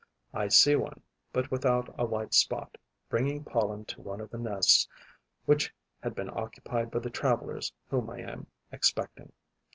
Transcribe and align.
I 0.33 0.47
see 0.47 0.75
one, 0.75 1.03
but 1.31 1.51
without 1.51 1.93
a 1.95 2.05
white 2.07 2.33
spot, 2.33 2.79
bringing 3.07 3.43
pollen 3.43 3.85
to 3.85 4.01
one 4.01 4.19
of 4.19 4.31
the 4.31 4.39
nests 4.39 4.87
which 5.45 5.75
had 6.01 6.15
been 6.15 6.31
occupied 6.31 6.89
by 6.89 6.97
the 7.01 7.11
travellers 7.11 7.71
whom 7.89 8.09
I 8.09 8.21
am 8.21 8.47
expecting. 8.71 9.31